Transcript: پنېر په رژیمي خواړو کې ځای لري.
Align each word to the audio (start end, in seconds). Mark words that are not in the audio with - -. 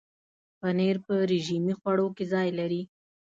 پنېر 0.59 0.95
په 1.05 1.13
رژیمي 1.31 1.73
خواړو 1.79 2.07
کې 2.15 2.23
ځای 2.33 2.49
لري. 2.59 2.81